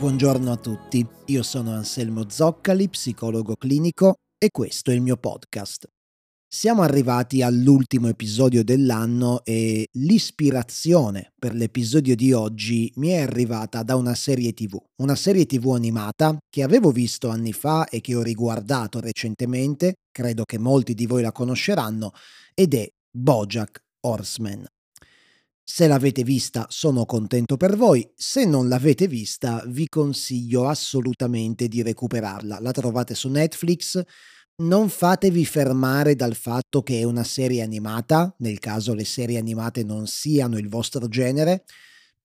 [0.00, 5.86] Buongiorno a tutti, io sono Anselmo Zoccali, psicologo clinico e questo è il mio podcast.
[6.48, 13.94] Siamo arrivati all'ultimo episodio dell'anno e l'ispirazione per l'episodio di oggi mi è arrivata da
[13.96, 18.22] una serie tv, una serie tv animata che avevo visto anni fa e che ho
[18.22, 22.12] riguardato recentemente, credo che molti di voi la conosceranno,
[22.54, 24.64] ed è Bojack Horseman.
[25.72, 31.80] Se l'avete vista sono contento per voi, se non l'avete vista vi consiglio assolutamente di
[31.80, 32.58] recuperarla.
[32.60, 34.02] La trovate su Netflix,
[34.62, 39.84] non fatevi fermare dal fatto che è una serie animata, nel caso le serie animate
[39.84, 41.62] non siano il vostro genere,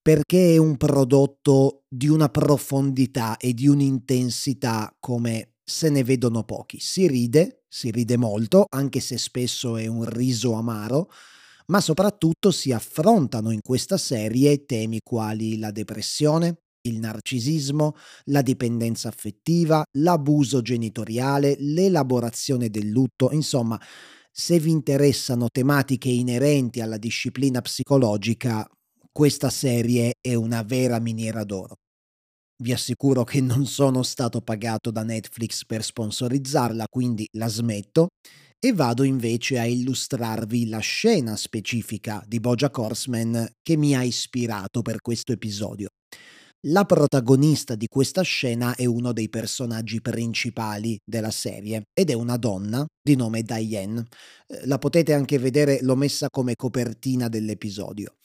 [0.02, 6.80] perché è un prodotto di una profondità e di un'intensità come se ne vedono pochi.
[6.80, 11.08] Si ride, si ride molto, anche se spesso è un riso amaro,
[11.66, 17.94] ma soprattutto si affrontano in questa serie temi quali la depressione, il narcisismo,
[18.26, 23.80] la dipendenza affettiva, l'abuso genitoriale, l'elaborazione del lutto, insomma,
[24.30, 28.66] se vi interessano tematiche inerenti alla disciplina psicologica,
[29.10, 31.76] questa serie è una vera miniera d'oro.
[32.58, 38.08] Vi assicuro che non sono stato pagato da Netflix per sponsorizzarla, quindi la smetto
[38.58, 44.82] e vado invece a illustrarvi la scena specifica di Bojack Horseman che mi ha ispirato
[44.82, 45.88] per questo episodio.
[46.68, 52.36] La protagonista di questa scena è uno dei personaggi principali della serie ed è una
[52.38, 54.04] donna di nome Diane.
[54.46, 58.16] Eh, la potete anche vedere, l'ho messa come copertina dell'episodio.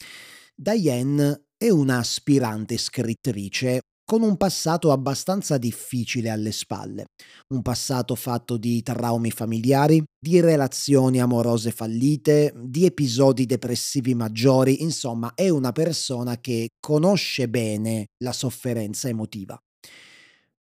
[0.55, 7.05] Diane è una aspirante scrittrice con un passato abbastanza difficile alle spalle,
[7.53, 15.31] un passato fatto di traumi familiari, di relazioni amorose fallite, di episodi depressivi maggiori, insomma
[15.33, 19.57] è una persona che conosce bene la sofferenza emotiva.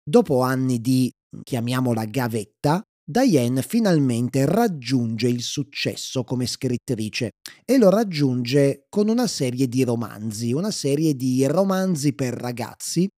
[0.05, 1.11] Dopo anni di,
[1.43, 7.31] chiamiamola gavetta, Diane finalmente raggiunge il successo come scrittrice
[7.65, 13.09] e lo raggiunge con una serie di romanzi, una serie di romanzi per ragazzi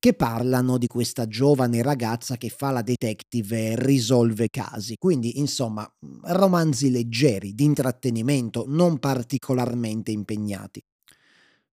[0.00, 4.96] che parlano di questa giovane ragazza che fa la detective e risolve casi.
[4.96, 5.86] Quindi, insomma,
[6.22, 10.80] romanzi leggeri, di intrattenimento, non particolarmente impegnati.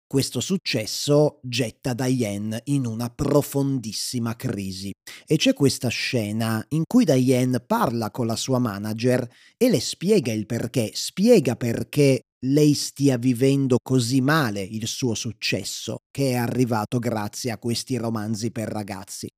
[0.06, 4.92] Questo successo getta Diane in una profondissima crisi
[5.26, 9.26] e c'è questa scena in cui Diane parla con la sua manager
[9.58, 16.04] e le spiega il perché, spiega perché lei stia vivendo così male il suo successo,
[16.10, 19.30] che è arrivato grazie a questi romanzi per ragazzi.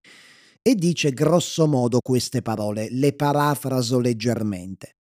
[0.62, 4.96] E dice grosso modo queste parole, le parafraso leggermente.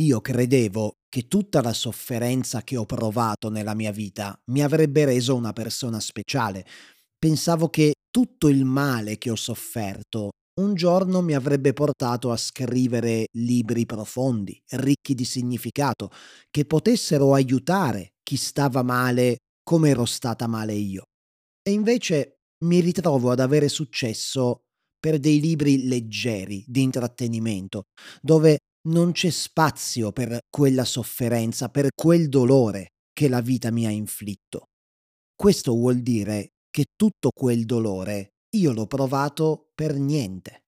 [0.00, 5.34] Io credevo che tutta la sofferenza che ho provato nella mia vita mi avrebbe reso
[5.34, 6.66] una persona speciale.
[7.18, 10.30] Pensavo che tutto il male che ho sofferto
[10.60, 16.10] un giorno mi avrebbe portato a scrivere libri profondi, ricchi di significato,
[16.50, 21.04] che potessero aiutare chi stava male come ero stata male io.
[21.62, 24.64] E invece mi ritrovo ad avere successo
[24.98, 27.84] per dei libri leggeri, di intrattenimento,
[28.20, 28.58] dove
[28.88, 34.66] non c'è spazio per quella sofferenza, per quel dolore che la vita mi ha inflitto.
[35.34, 40.64] Questo vuol dire che tutto quel dolore io l'ho provato per niente.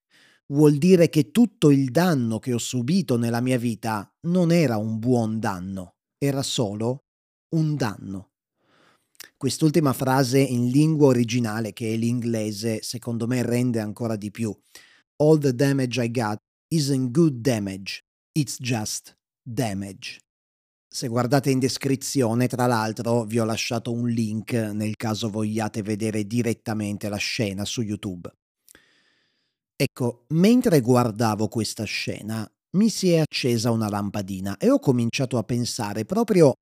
[0.52, 4.98] Vuol dire che tutto il danno che ho subito nella mia vita non era un
[4.98, 7.04] buon danno, era solo
[7.54, 8.30] un danno.
[9.36, 14.54] Quest'ultima frase in lingua originale, che è l'inglese, secondo me rende ancora di più.
[15.16, 18.00] All the damage I got isn't good damage,
[18.32, 20.23] it's just damage.
[20.94, 26.24] Se guardate in descrizione, tra l'altro, vi ho lasciato un link nel caso vogliate vedere
[26.24, 28.32] direttamente la scena su YouTube.
[29.74, 35.42] Ecco, mentre guardavo questa scena, mi si è accesa una lampadina e ho cominciato a
[35.42, 36.52] pensare proprio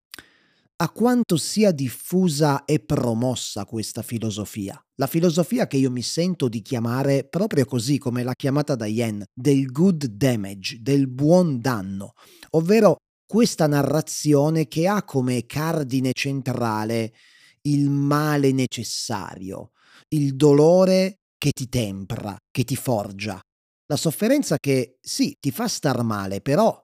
[0.76, 4.82] a quanto sia diffusa e promossa questa filosofia.
[4.94, 9.66] La filosofia che io mi sento di chiamare proprio così come l'ha chiamata Diane, del
[9.66, 12.14] good damage, del buon danno,
[12.52, 12.96] ovvero
[13.32, 17.14] questa narrazione che ha come cardine centrale
[17.62, 19.70] il male necessario,
[20.08, 23.40] il dolore che ti tempra, che ti forgia,
[23.87, 26.79] la sofferenza che sì, ti fa star male, però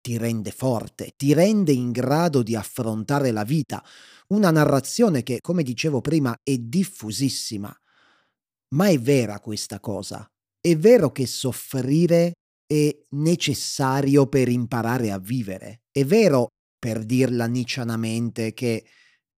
[0.00, 3.84] ti rende forte, ti rende in grado di affrontare la vita.
[4.28, 7.70] Una narrazione che, come dicevo prima, è diffusissima.
[8.68, 10.26] Ma è vera questa cosa.
[10.58, 12.32] È vero che soffrire
[12.72, 15.80] è necessario per imparare a vivere.
[15.90, 18.84] È vero, per dirla niccianamente, che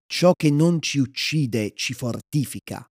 [0.06, 2.86] ciò che non ci uccide ci fortifica.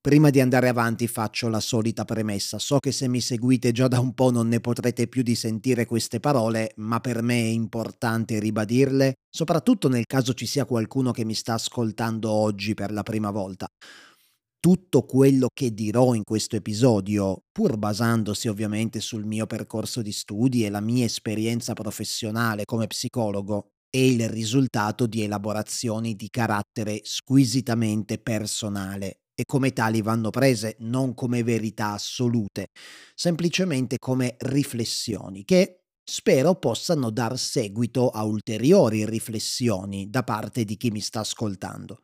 [0.00, 2.58] Prima di andare avanti faccio la solita premessa.
[2.58, 5.84] So che se mi seguite già da un po' non ne potrete più di sentire
[5.84, 11.26] queste parole, ma per me è importante ribadirle, soprattutto nel caso ci sia qualcuno che
[11.26, 13.66] mi sta ascoltando oggi per la prima volta.
[14.62, 20.66] Tutto quello che dirò in questo episodio, pur basandosi ovviamente sul mio percorso di studi
[20.66, 28.18] e la mia esperienza professionale come psicologo, è il risultato di elaborazioni di carattere squisitamente
[28.18, 32.66] personale e come tali vanno prese non come verità assolute,
[33.14, 40.90] semplicemente come riflessioni che spero possano dar seguito a ulteriori riflessioni da parte di chi
[40.90, 42.00] mi sta ascoltando.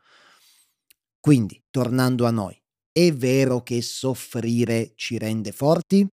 [1.26, 2.56] Quindi, tornando a noi,
[2.93, 6.06] è vero che soffrire ci rende forti?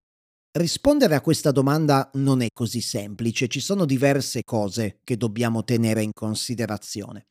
[0.57, 6.01] Rispondere a questa domanda non è così semplice, ci sono diverse cose che dobbiamo tenere
[6.01, 7.27] in considerazione.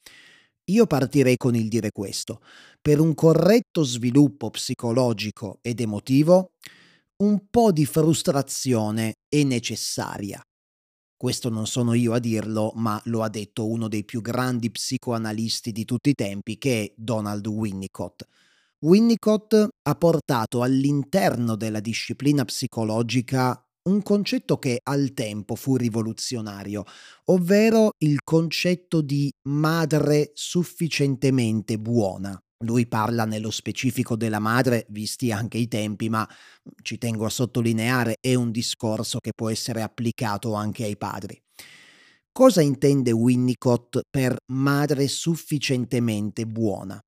[0.70, 2.40] Io partirei con il dire questo.
[2.80, 6.52] Per un corretto sviluppo psicologico ed emotivo,
[7.24, 10.40] un po' di frustrazione è necessaria.
[11.22, 15.70] Questo non sono io a dirlo, ma lo ha detto uno dei più grandi psicoanalisti
[15.70, 18.26] di tutti i tempi, che è Donald Winnicott.
[18.80, 26.82] Winnicott ha portato all'interno della disciplina psicologica un concetto che al tempo fu rivoluzionario,
[27.26, 32.36] ovvero il concetto di madre sufficientemente buona.
[32.62, 36.28] Lui parla nello specifico della madre, visti anche i tempi, ma
[36.82, 41.40] ci tengo a sottolineare, è un discorso che può essere applicato anche ai padri.
[42.30, 46.98] Cosa intende Winnicott per madre sufficientemente buona?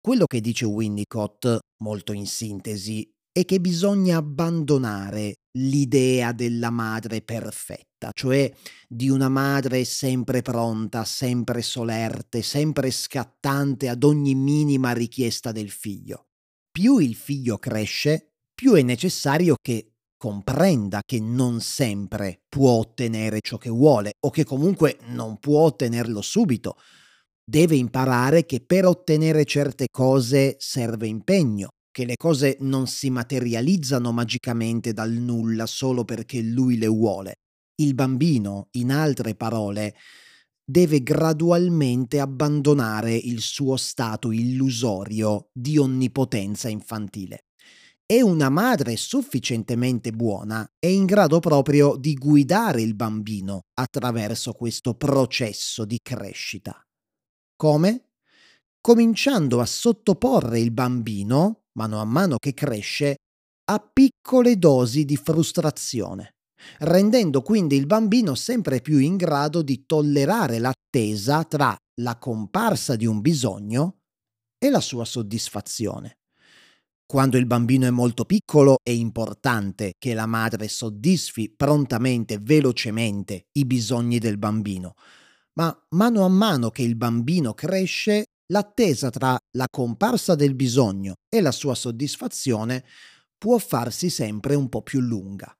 [0.00, 8.10] Quello che dice Winnicott, molto in sintesi, è che bisogna abbandonare l'idea della madre perfetta,
[8.14, 8.50] cioè
[8.88, 16.26] di una madre sempre pronta, sempre solerte, sempre scattante ad ogni minima richiesta del figlio.
[16.70, 23.58] Più il figlio cresce, più è necessario che comprenda che non sempre può ottenere ciò
[23.58, 26.76] che vuole o che comunque non può ottenerlo subito.
[27.44, 34.10] Deve imparare che per ottenere certe cose serve impegno, che le cose non si materializzano
[34.10, 37.36] magicamente dal nulla solo perché lui le vuole.
[37.76, 39.94] Il bambino, in altre parole,
[40.64, 47.44] deve gradualmente abbandonare il suo stato illusorio di onnipotenza infantile.
[48.06, 54.94] E una madre sufficientemente buona è in grado proprio di guidare il bambino attraverso questo
[54.94, 56.82] processo di crescita.
[57.56, 58.08] Come?
[58.80, 63.16] Cominciando a sottoporre il bambino mano a mano che cresce,
[63.64, 66.34] a piccole dosi di frustrazione,
[66.80, 73.06] rendendo quindi il bambino sempre più in grado di tollerare l'attesa tra la comparsa di
[73.06, 73.98] un bisogno
[74.58, 76.18] e la sua soddisfazione.
[77.04, 83.66] Quando il bambino è molto piccolo è importante che la madre soddisfi prontamente, velocemente i
[83.66, 84.94] bisogni del bambino,
[85.54, 91.40] ma mano a mano che il bambino cresce l'attesa tra la comparsa del bisogno e
[91.40, 92.84] la sua soddisfazione
[93.36, 95.54] può farsi sempre un po' più lunga.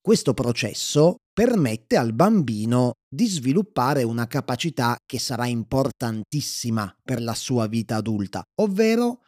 [0.00, 7.66] Questo processo permette al bambino di sviluppare una capacità che sarà importantissima per la sua
[7.66, 9.20] vita adulta, ovvero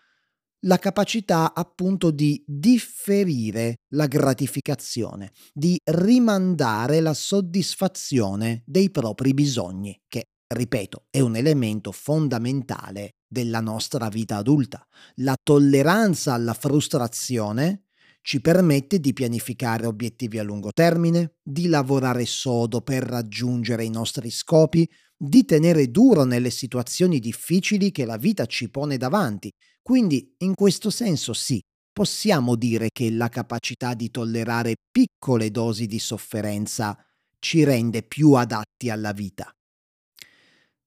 [0.65, 10.25] la capacità appunto di differire la gratificazione, di rimandare la soddisfazione dei propri bisogni, che
[10.55, 14.87] ripeto, è un elemento fondamentale della nostra vita adulta.
[15.17, 17.87] La tolleranza alla frustrazione
[18.21, 24.31] ci permette di pianificare obiettivi a lungo termine, di lavorare sodo per raggiungere i nostri
[24.31, 24.87] scopi,
[25.17, 29.51] di tenere duro nelle situazioni difficili che la vita ci pone davanti.
[29.81, 31.59] Quindi, in questo senso sì,
[31.91, 36.97] possiamo dire che la capacità di tollerare piccole dosi di sofferenza
[37.39, 39.53] ci rende più adatti alla vita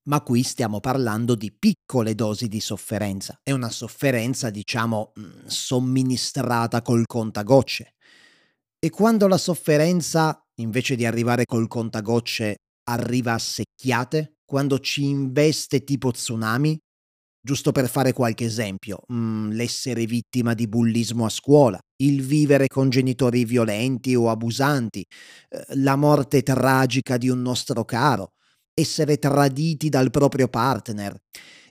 [0.08, 3.40] ma qui stiamo parlando di piccole dosi di sofferenza.
[3.42, 7.94] È una sofferenza, diciamo, mm, somministrata col contagocce.
[8.80, 12.58] E quando la sofferenza, invece di arrivare col contagocce,
[12.90, 16.78] arriva a secchiate, quando ci investe tipo tsunami,
[17.42, 22.90] giusto per fare qualche esempio, mm, l'essere vittima di bullismo a scuola, il vivere con
[22.90, 25.04] genitori violenti o abusanti,
[25.50, 28.32] eh, la morte tragica di un nostro caro,
[28.76, 31.16] essere traditi dal proprio partner.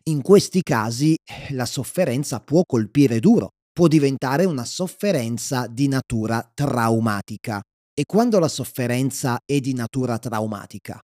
[0.05, 1.15] In questi casi
[1.51, 7.61] la sofferenza può colpire duro, può diventare una sofferenza di natura traumatica.
[7.95, 10.99] E quando la sofferenza è di natura traumatica,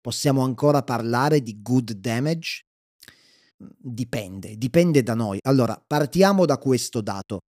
[0.00, 2.64] possiamo ancora parlare di good damage?
[3.78, 5.38] dipende, dipende da noi.
[5.42, 7.40] Allora, partiamo da questo dato.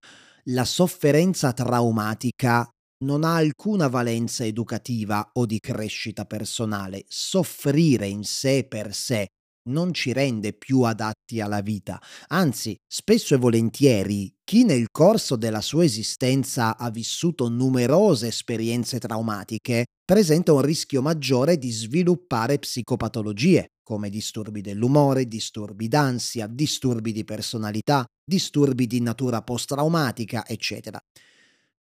[0.51, 2.69] La sofferenza traumatica
[3.05, 7.05] non ha alcuna valenza educativa o di crescita personale.
[7.09, 9.27] Soffrire in sé per sé
[9.69, 12.01] non ci rende più adatti alla vita.
[12.29, 19.87] Anzi, spesso e volentieri, chi nel corso della sua esistenza ha vissuto numerose esperienze traumatiche
[20.05, 28.05] presenta un rischio maggiore di sviluppare psicopatologie, come disturbi dell'umore, disturbi d'ansia, disturbi di personalità,
[28.25, 31.01] disturbi di natura post-traumatica, eccetera.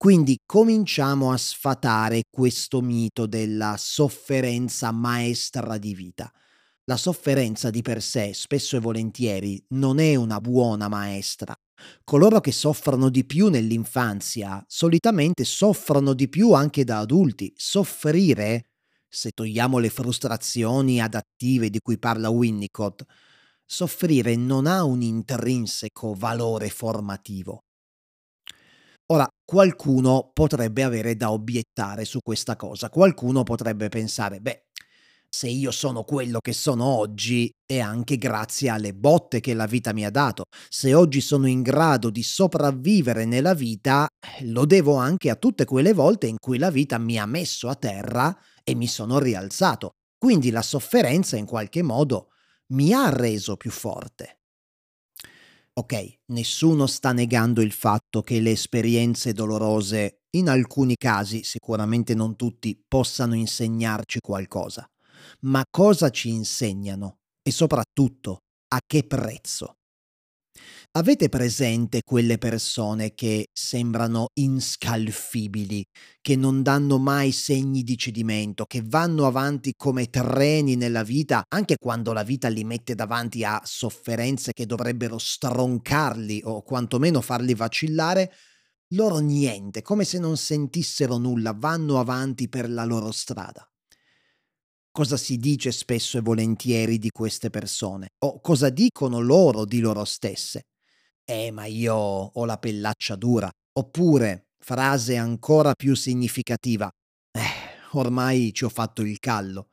[0.02, 6.28] Quindi cominciamo a sfatare questo mito della sofferenza maestra di vita.
[6.86, 11.54] La sofferenza di per sé, spesso e volentieri, non è una buona maestra.
[12.02, 17.52] Coloro che soffrono di più nell'infanzia solitamente soffrono di più anche da adulti.
[17.54, 18.70] Soffrire,
[19.08, 23.04] se togliamo le frustrazioni adattive di cui parla Winnicott,
[23.64, 27.62] soffrire non ha un intrinseco valore formativo.
[29.12, 34.68] Ora, qualcuno potrebbe avere da obiettare su questa cosa, qualcuno potrebbe pensare, beh,
[35.28, 39.92] se io sono quello che sono oggi è anche grazie alle botte che la vita
[39.92, 40.44] mi ha dato.
[40.66, 44.06] Se oggi sono in grado di sopravvivere nella vita,
[44.44, 47.74] lo devo anche a tutte quelle volte in cui la vita mi ha messo a
[47.74, 49.90] terra e mi sono rialzato.
[50.16, 52.28] Quindi la sofferenza in qualche modo
[52.68, 54.41] mi ha reso più forte.
[55.74, 62.36] Ok, nessuno sta negando il fatto che le esperienze dolorose, in alcuni casi, sicuramente non
[62.36, 64.86] tutti, possano insegnarci qualcosa
[65.40, 68.38] ma cosa ci insegnano e soprattutto
[68.68, 69.76] a che prezzo.
[70.94, 75.82] Avete presente quelle persone che sembrano inscalfibili,
[76.20, 81.76] che non danno mai segni di cedimento, che vanno avanti come treni nella vita, anche
[81.78, 88.30] quando la vita li mette davanti a sofferenze che dovrebbero stroncarli o quantomeno farli vacillare?
[88.88, 93.66] Loro niente, come se non sentissero nulla, vanno avanti per la loro strada
[94.94, 100.04] cosa si dice spesso e volentieri di queste persone o cosa dicono loro di loro
[100.04, 100.64] stesse.
[101.24, 103.50] Eh, ma io ho la pellaccia dura.
[103.74, 106.90] Oppure, frase ancora più significativa,
[107.32, 107.40] eh,
[107.92, 109.68] ormai ci ho fatto il callo.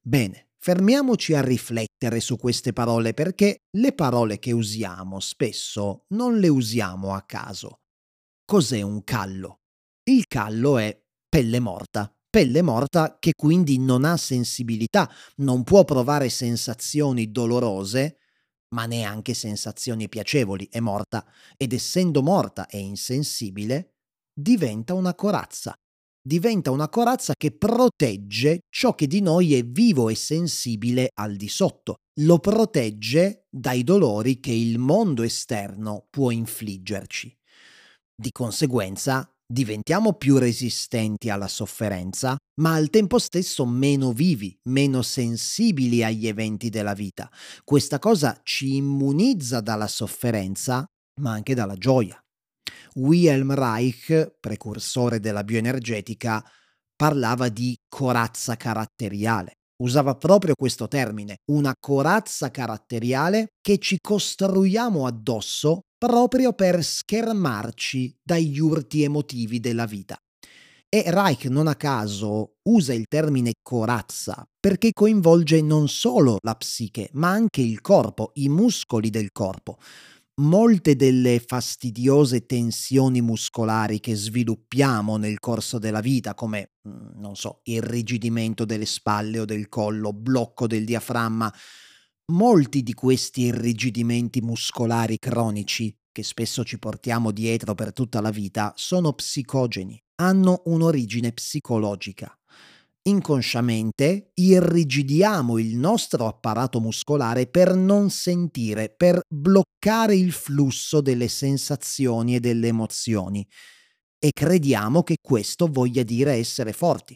[0.00, 6.48] Bene, fermiamoci a riflettere su queste parole perché le parole che usiamo spesso non le
[6.48, 7.80] usiamo a caso.
[8.44, 9.60] Cos'è un callo?
[10.04, 16.28] Il callo è pelle morta, pelle morta che quindi non ha sensibilità, non può provare
[16.28, 18.18] sensazioni dolorose,
[18.74, 21.24] ma neanche sensazioni piacevoli, è morta
[21.56, 23.94] ed essendo morta e insensibile,
[24.34, 25.72] diventa una corazza.
[26.26, 31.48] Diventa una corazza che protegge ciò che di noi è vivo e sensibile al di
[31.48, 31.96] sotto.
[32.20, 37.32] Lo protegge dai dolori che il mondo esterno può infliggerci.
[38.16, 46.02] Di conseguenza diventiamo più resistenti alla sofferenza, ma al tempo stesso meno vivi, meno sensibili
[46.02, 47.30] agli eventi della vita.
[47.62, 50.84] Questa cosa ci immunizza dalla sofferenza,
[51.20, 52.18] ma anche dalla gioia.
[52.94, 56.44] Wilhelm Reich, precursore della bioenergetica,
[56.94, 59.58] parlava di corazza caratteriale.
[59.82, 68.58] Usava proprio questo termine, una corazza caratteriale che ci costruiamo addosso proprio per schermarci dagli
[68.58, 70.18] urti emotivi della vita.
[70.86, 77.08] E Reich non a caso usa il termine corazza perché coinvolge non solo la psiche,
[77.14, 79.78] ma anche il corpo, i muscoli del corpo.
[80.42, 87.60] Molte delle fastidiose tensioni muscolari che sviluppiamo nel corso della vita, come, mm, non so,
[87.64, 91.52] irrigidimento delle spalle o del collo, blocco del diaframma,
[92.32, 98.72] Molti di questi irrigidimenti muscolari cronici, che spesso ci portiamo dietro per tutta la vita,
[98.76, 102.34] sono psicogeni, hanno un'origine psicologica.
[103.06, 112.36] Inconsciamente irrigidiamo il nostro apparato muscolare per non sentire, per bloccare il flusso delle sensazioni
[112.36, 113.46] e delle emozioni
[114.18, 117.14] e crediamo che questo voglia dire essere forti.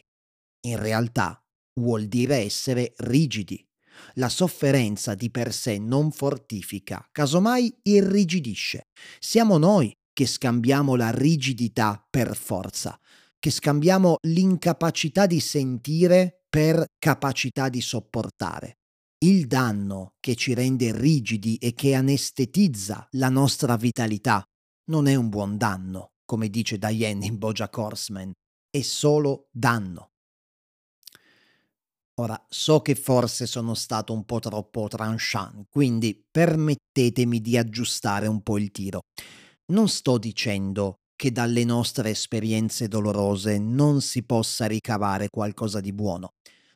[0.66, 1.42] In realtà
[1.80, 3.67] vuol dire essere rigidi.
[4.14, 8.82] La sofferenza di per sé non fortifica, casomai irrigidisce.
[9.18, 12.98] Siamo noi che scambiamo la rigidità per forza,
[13.38, 18.78] che scambiamo l'incapacità di sentire per capacità di sopportare.
[19.20, 24.44] Il danno che ci rende rigidi e che anestetizza la nostra vitalità
[24.90, 28.32] non è un buon danno, come dice Diane in Bojack Horseman,
[28.70, 30.10] è solo danno.
[32.20, 38.42] Ora, so che forse sono stato un po' troppo tranchant, quindi permettetemi di aggiustare un
[38.42, 39.02] po' il tiro.
[39.66, 46.30] Non sto dicendo che dalle nostre esperienze dolorose non si possa ricavare qualcosa di buono.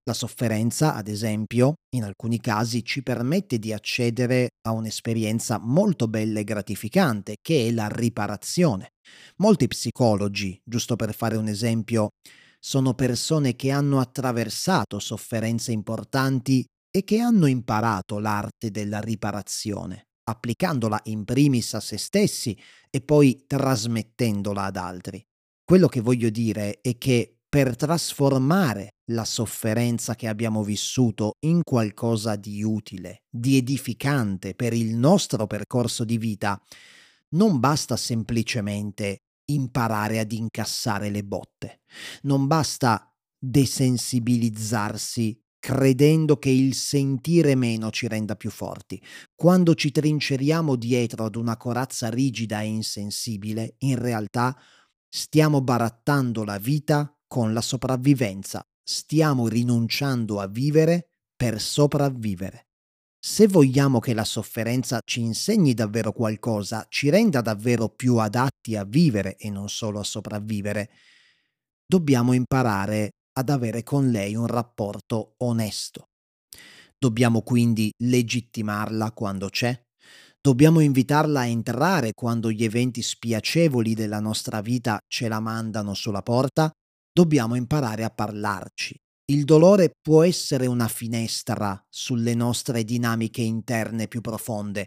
[0.05, 6.39] La sofferenza, ad esempio, in alcuni casi ci permette di accedere a un'esperienza molto bella
[6.39, 8.91] e gratificante, che è la riparazione.
[9.39, 12.11] Molti psicologi, giusto per fare un esempio,
[12.65, 21.01] sono persone che hanno attraversato sofferenze importanti e che hanno imparato l'arte della riparazione, applicandola
[21.05, 22.57] in primis a se stessi
[22.89, 25.21] e poi trasmettendola ad altri.
[25.65, 32.37] Quello che voglio dire è che per trasformare la sofferenza che abbiamo vissuto in qualcosa
[32.37, 36.61] di utile, di edificante per il nostro percorso di vita,
[37.31, 41.81] non basta semplicemente imparare ad incassare le botte,
[42.23, 49.01] non basta desensibilizzarsi credendo che il sentire meno ci renda più forti.
[49.33, 54.61] Quando ci trinceriamo dietro ad una corazza rigida e insensibile, in realtà
[55.09, 58.67] stiamo barattando la vita con la sopravvivenza.
[58.83, 62.72] Stiamo rinunciando a vivere per sopravvivere.
[63.25, 68.85] Se vogliamo che la sofferenza ci insegni davvero qualcosa, ci renda davvero più adatti a
[68.85, 70.91] vivere e non solo a sopravvivere,
[71.87, 76.09] dobbiamo imparare ad avere con lei un rapporto onesto.
[76.99, 79.81] Dobbiamo quindi legittimarla quando c'è,
[80.45, 86.23] Dobbiamo invitarla a entrare quando gli eventi spiacevoli della nostra vita ce la mandano sulla
[86.23, 86.69] porta
[87.13, 88.97] dobbiamo imparare a parlarci.
[89.33, 94.87] Il dolore può essere una finestra sulle nostre dinamiche interne più profonde,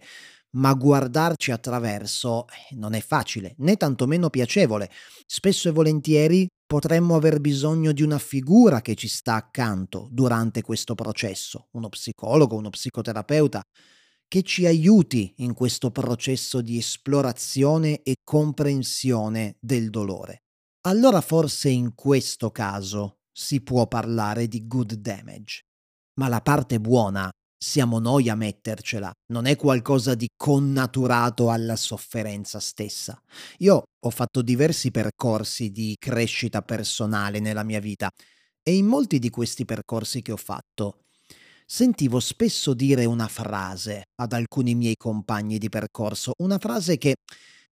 [0.52, 4.92] ma guardarci attraverso eh, non è facile, né tantomeno piacevole.
[5.26, 10.94] Spesso e volentieri potremmo aver bisogno di una figura che ci sta accanto durante questo
[10.94, 13.64] processo, uno psicologo, uno psicoterapeuta,
[14.28, 20.42] che ci aiuti in questo processo di esplorazione e comprensione del dolore
[20.86, 25.64] allora forse in questo caso si può parlare di good damage.
[26.20, 32.60] Ma la parte buona siamo noi a mettercela, non è qualcosa di connaturato alla sofferenza
[32.60, 33.20] stessa.
[33.58, 38.10] Io ho fatto diversi percorsi di crescita personale nella mia vita
[38.64, 41.00] e in molti di questi percorsi che ho fatto
[41.66, 47.16] sentivo spesso dire una frase ad alcuni miei compagni di percorso, una frase che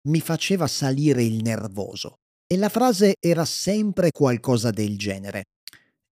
[0.09, 2.16] mi faceva salire il nervoso.
[2.53, 5.45] E la frase era sempre qualcosa del genere.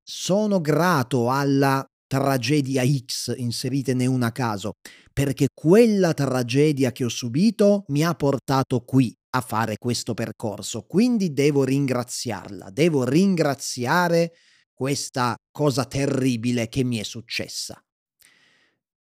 [0.02, 4.72] Sono grato alla tragedia X, inseritene una a caso,
[5.12, 11.34] perché quella tragedia che ho subito mi ha portato qui a fare questo percorso, quindi
[11.34, 14.32] devo ringraziarla, devo ringraziare
[14.72, 17.78] questa cosa terribile che mi è successa.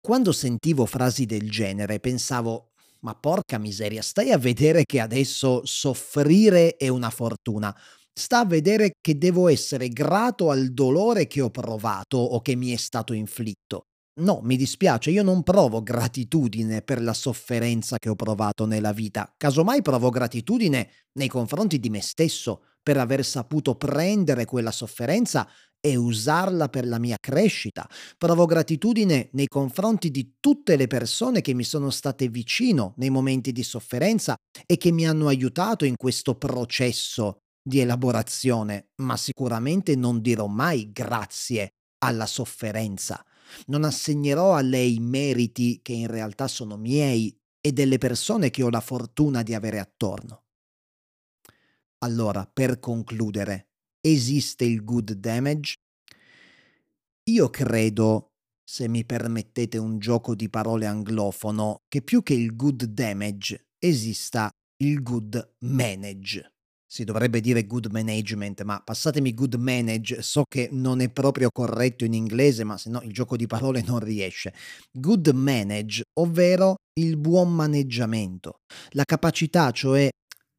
[0.00, 2.69] Quando sentivo frasi del genere pensavo
[3.00, 7.74] ma porca miseria, stai a vedere che adesso soffrire è una fortuna.
[8.12, 12.70] Sta a vedere che devo essere grato al dolore che ho provato o che mi
[12.72, 13.86] è stato inflitto.
[14.20, 19.32] No, mi dispiace, io non provo gratitudine per la sofferenza che ho provato nella vita,
[19.36, 25.48] casomai provo gratitudine nei confronti di me stesso per aver saputo prendere quella sofferenza
[25.80, 27.88] e usarla per la mia crescita.
[28.18, 33.50] Provo gratitudine nei confronti di tutte le persone che mi sono state vicino nei momenti
[33.50, 40.20] di sofferenza e che mi hanno aiutato in questo processo di elaborazione, ma sicuramente non
[40.20, 41.70] dirò mai grazie
[42.02, 43.24] alla sofferenza.
[43.66, 48.70] Non assegnerò a lei meriti che in realtà sono miei e delle persone che ho
[48.70, 50.44] la fortuna di avere attorno.
[52.02, 53.68] Allora, per concludere,
[54.00, 55.74] esiste il good damage?
[57.28, 58.28] Io credo,
[58.64, 64.50] se mi permettete un gioco di parole anglofono, che più che il good damage esista
[64.82, 66.54] il good manage.
[66.90, 72.06] Si dovrebbe dire good management, ma passatemi good manage, so che non è proprio corretto
[72.06, 74.54] in inglese, ma se no il gioco di parole non riesce.
[74.90, 78.60] Good manage, ovvero il buon maneggiamento,
[78.92, 80.08] la capacità cioè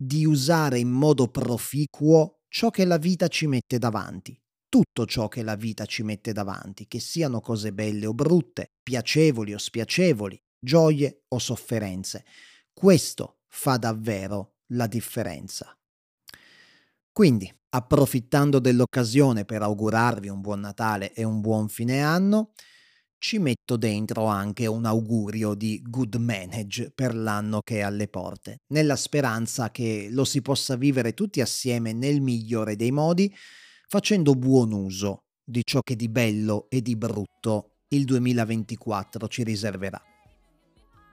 [0.04, 4.36] di usare in modo proficuo ciò che la vita ci mette davanti,
[4.68, 9.54] tutto ciò che la vita ci mette davanti, che siano cose belle o brutte, piacevoli
[9.54, 12.26] o spiacevoli, gioie o sofferenze.
[12.74, 15.78] Questo fa davvero la differenza.
[17.12, 22.54] Quindi, approfittando dell'occasione per augurarvi un buon Natale e un buon fine anno,
[23.22, 28.62] ci metto dentro anche un augurio di good manage per l'anno che è alle porte,
[28.70, 33.32] nella speranza che lo si possa vivere tutti assieme nel migliore dei modi,
[33.88, 40.11] facendo buon uso di ciò che di bello e di brutto il 2024 ci riserverà.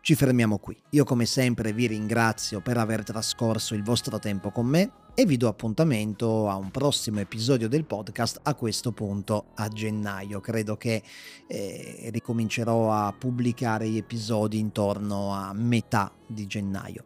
[0.00, 0.80] Ci fermiamo qui.
[0.90, 5.36] Io come sempre vi ringrazio per aver trascorso il vostro tempo con me e vi
[5.36, 10.40] do appuntamento a un prossimo episodio del podcast a questo punto a gennaio.
[10.40, 11.02] Credo che
[11.46, 17.04] eh, ricomincerò a pubblicare gli episodi intorno a metà di gennaio.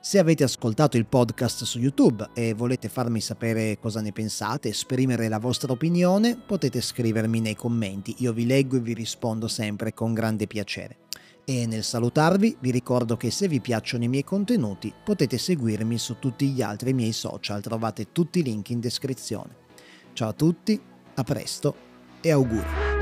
[0.00, 5.28] Se avete ascoltato il podcast su YouTube e volete farmi sapere cosa ne pensate, esprimere
[5.28, 10.12] la vostra opinione, potete scrivermi nei commenti, io vi leggo e vi rispondo sempre con
[10.12, 11.03] grande piacere.
[11.46, 16.18] E nel salutarvi vi ricordo che se vi piacciono i miei contenuti potete seguirmi su
[16.18, 19.56] tutti gli altri miei social, trovate tutti i link in descrizione.
[20.14, 20.80] Ciao a tutti,
[21.14, 21.74] a presto
[22.22, 22.93] e auguri!